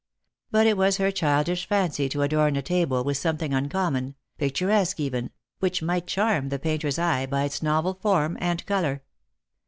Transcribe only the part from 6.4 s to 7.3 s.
the painter's eye